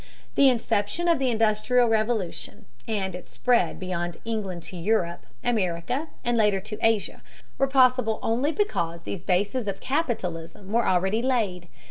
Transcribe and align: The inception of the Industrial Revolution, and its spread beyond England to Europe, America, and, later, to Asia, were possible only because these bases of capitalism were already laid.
The 0.33 0.49
inception 0.49 1.07
of 1.07 1.19
the 1.19 1.29
Industrial 1.29 1.87
Revolution, 1.87 2.65
and 2.87 3.13
its 3.13 3.29
spread 3.29 3.79
beyond 3.79 4.17
England 4.25 4.63
to 4.63 4.75
Europe, 4.75 5.27
America, 5.43 6.07
and, 6.25 6.35
later, 6.35 6.59
to 6.59 6.79
Asia, 6.81 7.21
were 7.59 7.67
possible 7.67 8.17
only 8.23 8.51
because 8.51 9.03
these 9.03 9.21
bases 9.21 9.67
of 9.67 9.79
capitalism 9.79 10.71
were 10.71 10.87
already 10.87 11.21
laid. 11.21 11.67